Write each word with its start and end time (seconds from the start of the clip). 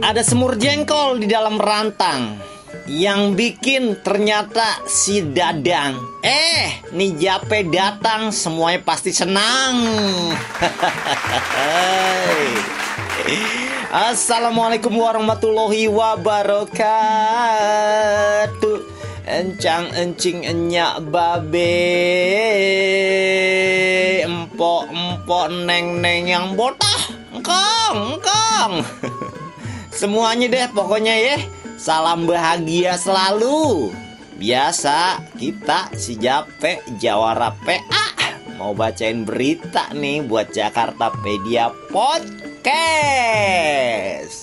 ada 0.00 0.24
semur 0.24 0.56
jengkol 0.56 1.20
di 1.20 1.28
dalam 1.28 1.60
rantang. 1.60 2.40
Yang 2.90 3.34
bikin 3.38 4.02
ternyata 4.02 4.82
si 4.88 5.22
Dadang. 5.22 5.94
Eh, 6.24 6.82
nih 6.90 7.14
Jape 7.18 7.62
datang, 7.70 8.34
semuanya 8.34 8.82
pasti 8.82 9.14
senang. 9.14 9.74
Assalamualaikum 14.10 14.90
warahmatullahi 14.90 15.86
wabarakatuh. 15.86 16.78
Encang 19.30 19.94
encing 19.94 20.42
enyak 20.42 21.06
babe 21.06 21.70
Empok 24.26 24.90
empok 24.90 25.46
neng 25.70 26.02
neng 26.02 26.26
yang 26.26 26.58
botah 26.58 27.14
Engkong 27.30 28.18
engkong 28.18 28.82
Semuanya 29.90 30.46
deh 30.46 30.70
pokoknya 30.70 31.14
ya. 31.18 31.36
Salam 31.74 32.26
bahagia 32.26 32.94
selalu. 32.94 33.90
Biasa 34.40 35.20
kita 35.36 35.92
si 36.00 36.16
Jape 36.16 36.80
Jawara 36.96 37.52
PA 37.60 38.10
Mau 38.60 38.76
bacain 38.76 39.24
berita 39.24 39.88
nih 39.96 40.20
buat 40.28 40.52
Jakarta 40.52 41.08
Pedia 41.24 41.72
Podcast. 41.88 42.68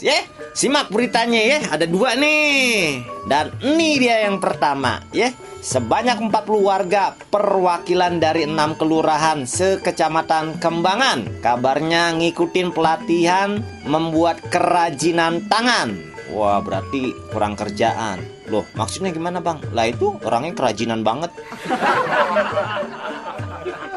Ya 0.02 0.26
simak 0.58 0.90
beritanya 0.90 1.38
ya. 1.38 1.62
Ada 1.78 1.86
dua 1.86 2.18
nih. 2.18 3.06
Dan 3.30 3.54
ini 3.62 4.02
dia 4.02 4.26
yang 4.26 4.42
pertama 4.42 5.06
ya 5.14 5.30
Sebanyak 5.68 6.32
40 6.32 6.64
warga 6.64 7.12
perwakilan 7.28 8.24
dari 8.24 8.48
enam 8.48 8.80
kelurahan 8.80 9.44
sekecamatan 9.44 10.64
Kembangan. 10.64 11.44
Kabarnya 11.44 12.16
ngikutin 12.16 12.72
pelatihan 12.72 13.60
membuat 13.84 14.40
kerajinan 14.48 15.44
tangan. 15.52 15.92
Wah 16.32 16.64
berarti 16.64 17.12
kurang 17.36 17.60
kerjaan. 17.60 18.24
Loh 18.48 18.64
maksudnya 18.80 19.12
gimana 19.12 19.44
bang? 19.44 19.60
Lah 19.76 19.92
itu 19.92 20.16
orangnya 20.24 20.56
kerajinan 20.56 21.04
banget 21.04 21.36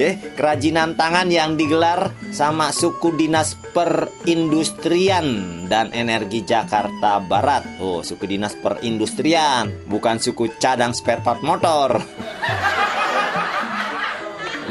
Eh, 0.00 0.16
kerajinan 0.32 0.96
tangan 0.96 1.28
yang 1.28 1.60
digelar 1.60 2.16
sama 2.32 2.72
suku 2.72 3.12
dinas 3.20 3.52
perindustrian 3.76 5.68
dan 5.68 5.92
energi 5.92 6.40
Jakarta 6.40 7.20
Barat. 7.20 7.68
Oh, 7.84 8.00
suku 8.00 8.24
dinas 8.24 8.56
perindustrian, 8.56 9.68
bukan 9.84 10.16
suku 10.16 10.56
cadang 10.56 10.96
spare 10.96 11.20
part 11.20 11.44
motor. 11.44 12.00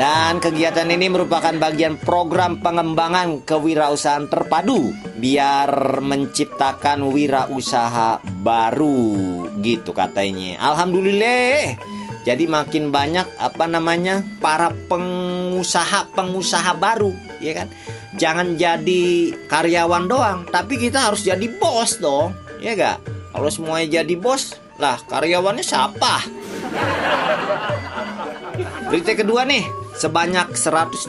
Dan 0.01 0.41
kegiatan 0.41 0.89
ini 0.89 1.13
merupakan 1.13 1.53
bagian 1.61 2.01
program 2.01 2.57
pengembangan 2.57 3.45
kewirausahaan 3.45 4.25
terpadu 4.33 4.97
biar 5.21 6.01
menciptakan 6.01 7.05
wirausaha 7.05 8.17
baru 8.41 9.45
gitu 9.61 9.93
katanya. 9.93 10.57
Alhamdulillah. 10.57 11.98
Jadi 12.27 12.51
makin 12.51 12.91
banyak 12.91 13.27
apa 13.39 13.65
namanya 13.65 14.23
para 14.43 14.75
pengusaha-pengusaha 14.91 16.75
baru, 16.75 17.15
ya 17.39 17.63
kan? 17.63 17.71
Jangan 18.19 18.59
jadi 18.59 19.31
karyawan 19.47 20.11
doang, 20.11 20.43
tapi 20.51 20.75
kita 20.75 21.07
harus 21.07 21.23
jadi 21.23 21.47
bos 21.55 21.95
dong, 22.03 22.35
ya 22.59 22.75
gak? 22.75 22.99
Kalau 23.31 23.47
semuanya 23.47 24.03
jadi 24.03 24.19
bos, 24.19 24.59
lah 24.75 24.99
karyawannya 25.07 25.63
siapa? 25.63 26.27
Berita 28.91 29.15
kedua 29.15 29.47
nih, 29.47 29.63
sebanyak 29.95 30.51
128 30.57 31.07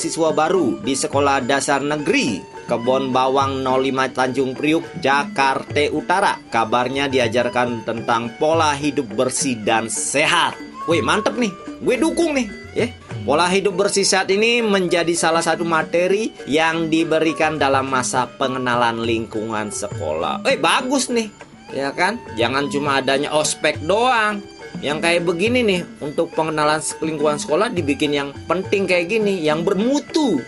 siswa 0.00 0.32
baru 0.32 0.80
di 0.80 0.96
sekolah 0.96 1.44
dasar 1.44 1.84
negeri 1.84 2.53
Kebon 2.64 3.12
Bawang 3.12 3.60
05 3.60 4.16
Tanjung 4.16 4.52
Priuk, 4.56 4.84
Jakarta 5.00 5.84
Utara. 5.92 6.40
Kabarnya 6.48 7.12
diajarkan 7.12 7.84
tentang 7.84 8.32
pola 8.40 8.72
hidup 8.72 9.08
bersih 9.12 9.60
dan 9.60 9.92
sehat. 9.92 10.56
Wih, 10.88 11.00
mantep 11.00 11.36
nih. 11.36 11.52
Gue 11.80 11.96
dukung 12.00 12.36
nih, 12.36 12.48
ya. 12.76 12.88
Pola 13.24 13.48
hidup 13.48 13.76
bersih 13.80 14.04
sehat 14.04 14.28
ini 14.28 14.60
menjadi 14.60 15.16
salah 15.16 15.40
satu 15.40 15.64
materi 15.64 16.32
yang 16.44 16.92
diberikan 16.92 17.56
dalam 17.56 17.88
masa 17.88 18.28
pengenalan 18.36 19.00
lingkungan 19.00 19.72
sekolah. 19.72 20.44
Eh, 20.44 20.60
bagus 20.60 21.08
nih. 21.08 21.32
Ya 21.72 21.88
kan? 21.96 22.20
Jangan 22.36 22.68
cuma 22.68 23.00
adanya 23.00 23.32
ospek 23.32 23.80
doang, 23.88 24.44
yang 24.84 24.98
kayak 24.98 25.24
begini 25.24 25.64
nih 25.64 25.80
untuk 26.02 26.28
pengenalan 26.36 26.82
lingkungan 27.00 27.38
sekolah 27.38 27.70
dibikin 27.70 28.12
yang 28.12 28.28
penting 28.44 28.84
kayak 28.84 29.08
gini 29.08 29.40
yang 29.40 29.62
bermutu 29.62 30.44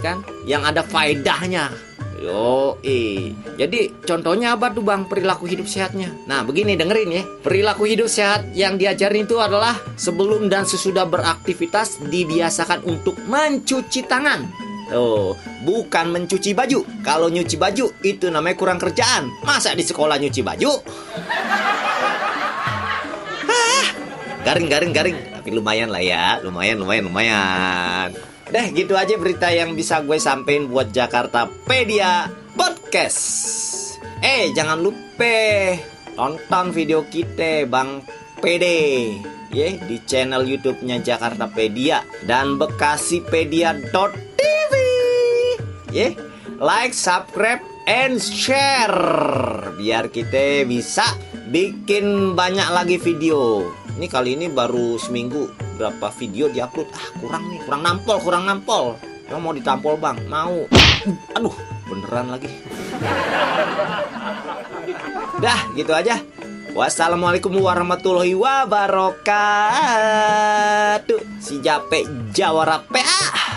kan? 0.00 0.24
Yang 0.46 0.62
ada 0.74 0.82
faedahnya. 0.86 1.88
Yo, 2.18 2.82
eh. 2.82 3.30
Jadi 3.54 3.94
contohnya 4.02 4.58
apa 4.58 4.74
tuh 4.74 4.82
bang 4.82 5.06
perilaku 5.06 5.46
hidup 5.46 5.70
sehatnya? 5.70 6.10
Nah 6.26 6.42
begini 6.42 6.74
dengerin 6.74 7.14
ya. 7.14 7.22
Perilaku 7.46 7.86
hidup 7.86 8.10
sehat 8.10 8.50
yang 8.58 8.74
diajarin 8.74 9.22
itu 9.22 9.38
adalah 9.38 9.78
Sebelum 9.94 10.50
dan 10.50 10.66
sesudah 10.66 11.06
beraktivitas 11.06 12.02
dibiasakan 12.02 12.82
untuk 12.90 13.14
mencuci 13.30 14.02
tangan. 14.10 14.50
Oh, 14.90 15.36
bukan 15.62 16.10
mencuci 16.10 16.56
baju. 16.56 16.82
Kalau 17.06 17.28
nyuci 17.30 17.54
baju 17.54 17.86
itu 18.02 18.26
namanya 18.32 18.56
kurang 18.58 18.82
kerjaan. 18.82 19.30
Masa 19.46 19.76
di 19.78 19.86
sekolah 19.86 20.18
nyuci 20.18 20.42
baju? 20.42 20.72
garing 24.42 24.66
garing 24.66 24.92
garing. 24.96 25.18
Tapi 25.38 25.48
lumayan 25.54 25.92
lah 25.92 26.02
ya. 26.02 26.40
Lumayan 26.42 26.82
lumayan 26.82 27.04
lumayan 27.06 28.10
deh 28.48 28.72
gitu 28.72 28.96
aja 28.96 29.12
berita 29.20 29.52
yang 29.52 29.76
bisa 29.76 30.00
gue 30.00 30.16
sampein 30.16 30.72
buat 30.72 30.88
Jakarta 30.88 31.52
Pedia 31.68 32.32
Podcast. 32.56 33.20
Eh 34.24 34.56
jangan 34.56 34.80
lupa 34.80 35.76
tonton 36.16 36.72
video 36.72 37.04
kita 37.04 37.68
Bang 37.68 38.00
PD 38.40 38.64
ya 39.52 39.76
di 39.84 40.00
channel 40.08 40.48
YouTube-nya 40.48 41.04
Jakarta 41.04 41.44
Pedia 41.52 42.00
dan 42.24 42.56
bekasipedia.tv 42.56 44.72
ya 45.92 46.16
like 46.56 46.96
subscribe 46.96 47.60
and 47.84 48.16
share. 48.16 48.96
Biar 49.76 50.08
kita 50.08 50.64
bisa 50.64 51.04
bikin 51.52 52.32
banyak 52.32 52.68
lagi 52.72 52.96
video 52.96 53.68
ini 53.98 54.06
kali 54.06 54.38
ini 54.38 54.46
baru 54.46 54.94
seminggu 54.94 55.50
berapa 55.74 56.14
video 56.14 56.46
diupload. 56.46 56.86
Ah 56.94 57.10
kurang 57.18 57.50
nih 57.50 57.58
kurang 57.66 57.82
nampol 57.82 58.22
kurang 58.22 58.46
nampol. 58.46 58.94
Emang 59.26 59.42
mau 59.42 59.50
ditampol 59.50 59.98
bang? 59.98 60.14
Mau. 60.30 60.70
Aduh 61.34 61.50
beneran 61.90 62.30
lagi. 62.30 62.46
Dah 65.42 65.66
gitu 65.74 65.90
aja. 65.90 66.22
Wassalamualaikum 66.78 67.50
warahmatullahi 67.58 68.38
wabarakatuh. 68.38 69.18
Si 71.42 71.58
Jape 71.58 72.06
Jawara 72.30 72.86
PA 72.86 73.50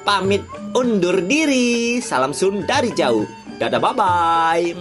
Pamit 0.00 0.48
undur 0.72 1.20
diri. 1.20 2.00
Salam 2.00 2.32
Sun 2.32 2.64
dari 2.64 2.88
jauh. 2.96 3.28
Dadah 3.60 3.84
bye 3.84 3.92
bye 3.92 4.72